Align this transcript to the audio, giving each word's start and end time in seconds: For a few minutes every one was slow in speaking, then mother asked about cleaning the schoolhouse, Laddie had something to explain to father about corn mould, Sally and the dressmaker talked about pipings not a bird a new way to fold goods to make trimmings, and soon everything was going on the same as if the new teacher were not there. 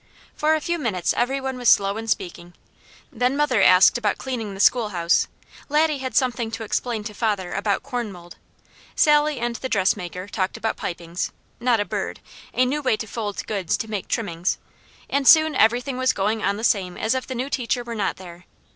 For 0.33 0.55
a 0.55 0.61
few 0.61 0.79
minutes 0.79 1.13
every 1.13 1.39
one 1.39 1.59
was 1.59 1.69
slow 1.69 1.95
in 1.97 2.07
speaking, 2.07 2.55
then 3.11 3.37
mother 3.37 3.61
asked 3.61 3.99
about 3.99 4.17
cleaning 4.17 4.55
the 4.55 4.59
schoolhouse, 4.59 5.27
Laddie 5.69 5.99
had 5.99 6.15
something 6.15 6.49
to 6.49 6.63
explain 6.63 7.03
to 7.03 7.13
father 7.13 7.53
about 7.53 7.83
corn 7.83 8.11
mould, 8.11 8.37
Sally 8.95 9.39
and 9.39 9.57
the 9.57 9.69
dressmaker 9.69 10.27
talked 10.27 10.57
about 10.57 10.75
pipings 10.75 11.31
not 11.59 11.79
a 11.79 11.85
bird 11.85 12.19
a 12.51 12.65
new 12.65 12.81
way 12.81 12.97
to 12.97 13.05
fold 13.05 13.45
goods 13.45 13.77
to 13.77 13.87
make 13.91 14.07
trimmings, 14.07 14.57
and 15.07 15.27
soon 15.27 15.53
everything 15.53 15.97
was 15.99 16.13
going 16.13 16.41
on 16.43 16.57
the 16.57 16.63
same 16.63 16.97
as 16.97 17.13
if 17.13 17.27
the 17.27 17.35
new 17.35 17.47
teacher 17.47 17.83
were 17.83 17.93
not 17.93 18.15
there. 18.17 18.45